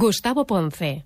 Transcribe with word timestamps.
Gustavo 0.00 0.46
Ponce. 0.46 1.02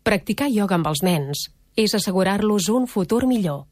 Practicar 0.00 0.46
ioga 0.48 0.78
amb 0.78 0.86
els 0.88 1.02
nens 1.04 1.42
és 1.76 1.92
assegurar-los 1.98 2.70
un 2.72 2.86
futur 2.88 3.26
millor. 3.28 3.66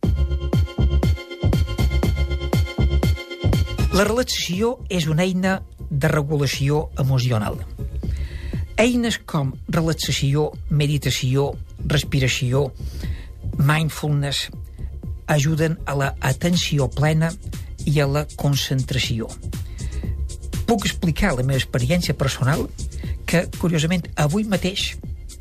La 3.96 4.04
relaxació 4.04 4.74
és 4.92 5.08
una 5.08 5.24
eina 5.24 5.54
de 5.88 6.12
regulació 6.12 6.90
emocional. 7.00 7.56
Eines 8.76 9.16
com 9.24 9.54
relaxació, 9.72 10.50
meditació, 10.68 11.54
respiració, 11.88 12.66
mindfulness 13.56 14.50
ajuden 15.24 15.80
a 15.88 15.96
la 16.02 16.14
atenció 16.20 16.92
plena 16.92 17.32
i 17.88 17.96
a 17.96 18.12
la 18.18 18.28
concentració. 18.36 19.32
Puc 20.68 20.84
explicar 20.84 21.32
la 21.32 21.48
meva 21.48 21.62
experiència 21.62 22.12
personal 22.12 22.68
que, 23.34 23.48
curiosament, 23.58 24.04
avui 24.14 24.44
mateix, 24.46 24.92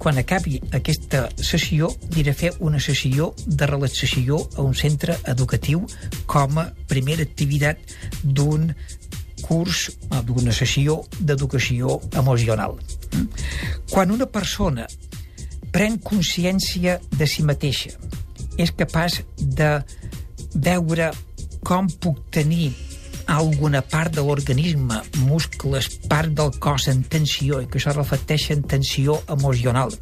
quan 0.02 0.18
acabi 0.18 0.56
aquesta 0.74 1.28
sessió, 1.38 1.92
diré 2.16 2.34
fer 2.34 2.50
una 2.66 2.80
sessió 2.82 3.28
de 3.46 3.68
relaxació 3.70 4.40
a 4.58 4.64
un 4.66 4.74
centre 4.74 5.20
educatiu 5.30 5.84
com 6.26 6.58
a 6.58 6.66
primera 6.90 7.22
activitat 7.22 7.94
d'un 8.24 8.72
curs, 9.44 9.92
d'una 10.26 10.56
sessió 10.58 11.04
d'educació 11.20 12.00
emocional. 12.18 12.80
Quan 13.92 14.16
una 14.16 14.26
persona 14.26 14.88
pren 15.76 16.00
consciència 16.02 16.98
de 17.14 17.30
si 17.30 17.46
mateixa, 17.46 17.94
és 18.58 18.74
capaç 18.74 19.22
de 19.38 19.76
veure 20.56 21.12
com 21.62 21.86
puc 22.02 22.26
tenir 22.34 22.72
alguna 23.34 23.82
part 23.82 24.14
de 24.16 24.24
l'organisme, 24.26 25.02
muscles, 25.26 25.90
part 26.10 26.34
del 26.38 26.54
cos 26.64 26.88
en 26.92 27.04
tensió 27.04 27.62
i 27.64 27.68
que 27.68 27.80
això 27.82 27.94
reflecteix 27.96 28.50
en 28.54 28.64
tensió 28.70 29.20
emocional. 29.34 29.94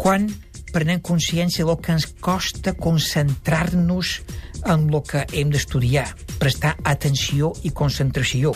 Quan 0.00 0.28
prenem 0.72 1.00
consciència 1.04 1.64
del 1.64 1.78
que 1.82 1.94
ens 1.96 2.06
costa 2.20 2.74
concentrar-nos 2.76 4.18
en 4.66 4.88
el 4.90 5.02
que 5.06 5.22
hem 5.32 5.52
d'estudiar, 5.54 6.06
prestar 6.38 6.74
atenció 6.84 7.52
i 7.64 7.70
concentració, 7.74 8.52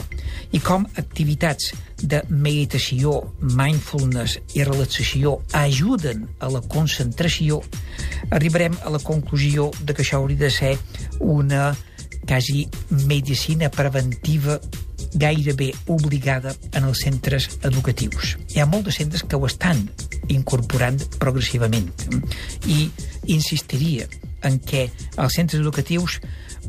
i 0.53 0.61
com 0.61 0.85
activitats 1.01 1.71
de 2.03 2.23
meditació, 2.29 3.15
mindfulness 3.41 4.39
i 4.59 4.67
relaxació 4.67 5.39
ajuden 5.57 6.27
a 6.41 6.51
la 6.53 6.63
concentració, 6.75 7.63
arribarem 8.31 8.77
a 8.83 8.93
la 8.93 9.01
conclusió 9.03 9.71
de 9.81 9.95
que 9.95 10.05
això 10.05 10.21
hauria 10.21 10.45
de 10.45 10.51
ser 10.51 10.77
una 11.21 11.73
quasi 12.33 12.67
medicina 12.89 13.69
preventiva 13.69 14.59
gairebé 15.13 15.75
obligada 15.87 16.55
en 16.73 16.87
els 16.89 17.03
centres 17.05 17.59
educatius. 17.61 18.39
Hi 18.55 18.63
ha 18.63 18.65
molts 18.65 18.89
de 18.89 18.95
centres 18.97 19.25
que 19.29 19.37
ho 19.37 19.45
estan 19.45 19.83
incorporant 20.33 20.97
progressivament 21.21 21.91
i 22.65 22.89
insistiria 23.37 24.09
en 24.49 24.57
què 24.65 24.87
els 25.21 25.37
centres 25.37 25.61
educatius 25.61 26.23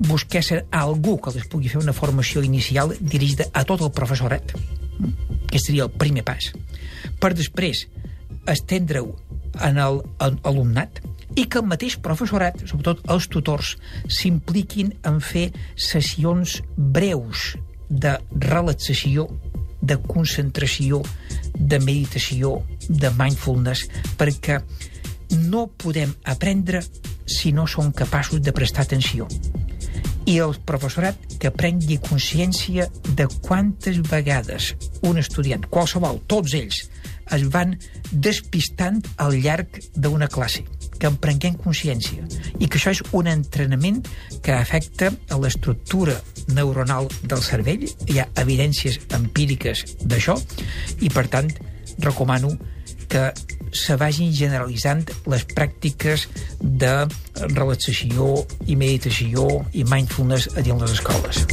busquessin 0.04 0.68
algú 0.84 1.16
que 1.24 1.32
els 1.32 1.48
pugui 1.48 1.72
fer 1.72 1.80
una 1.80 1.96
formació 1.96 2.44
inicial 2.44 2.92
dirigida 3.00 3.48
a 3.54 3.64
tot 3.64 3.88
el 3.88 3.96
professorat, 3.96 4.52
que 5.48 5.64
seria 5.64 5.88
el 5.88 5.96
primer 5.96 6.28
pas, 6.28 6.52
per 7.24 7.32
després 7.40 7.86
estendre-ho 8.52 9.16
en 9.64 9.80
l'alumnat 9.80 11.00
i 11.36 11.46
que 11.46 11.60
el 11.62 11.68
mateix 11.70 11.98
professorat, 12.04 12.62
sobretot 12.70 13.04
els 13.14 13.28
tutors, 13.32 13.76
s'impliquin 14.08 14.94
en 15.08 15.20
fer 15.24 15.50
sessions 15.76 16.60
breus 16.78 17.54
de 17.90 18.16
relaxació, 18.32 19.28
de 19.82 19.98
concentració, 20.08 21.02
de 21.54 21.80
meditació, 21.84 22.56
de 22.88 23.12
mindfulness, 23.18 23.88
perquè 24.18 24.62
no 25.50 25.68
podem 25.68 26.14
aprendre 26.30 26.84
si 27.26 27.52
no 27.52 27.66
som 27.68 27.92
capaços 27.92 28.42
de 28.42 28.54
prestar 28.54 28.86
atenció. 28.86 29.28
I 30.26 30.38
el 30.40 30.56
professorat 30.64 31.20
que 31.40 31.52
prengui 31.52 31.98
consciència 32.00 32.88
de 33.18 33.28
quantes 33.44 34.00
vegades 34.08 34.72
un 35.04 35.20
estudiant, 35.20 35.66
qualsevol, 35.68 36.22
tots 36.32 36.54
ells, 36.56 36.86
es 37.32 37.46
van 37.54 37.78
despistant 38.12 39.02
al 39.18 39.38
llarg 39.42 39.80
d'una 39.96 40.28
classe 40.28 40.64
que 41.00 41.10
en 41.10 41.18
prenguem 41.20 41.58
consciència. 41.60 42.24
I 42.60 42.68
que 42.68 42.80
això 42.80 42.94
és 42.94 43.02
un 43.12 43.28
entrenament 43.28 44.04
que 44.46 44.54
afecta 44.56 45.12
a 45.30 45.40
l'estructura 45.42 46.16
neuronal 46.56 47.10
del 47.24 47.44
cervell, 47.44 47.88
hi 48.08 48.22
ha 48.22 48.30
evidències 48.44 49.00
empíriques 49.18 49.84
d'això. 50.04 50.38
I 51.02 51.12
per 51.12 51.28
tant 51.34 51.52
recomano 52.00 52.54
que 53.12 53.32
se 53.74 53.98
vagin 54.00 54.32
generalitzant 54.34 55.04
les 55.30 55.46
pràctiques 55.52 56.28
de 56.62 56.96
relaxació 57.52 58.46
i 58.70 58.80
meditació 58.80 59.48
i 59.74 59.86
mindfulness 59.90 60.54
a 60.56 60.66
dins 60.66 60.86
les 60.86 61.00
escoles. 61.00 61.48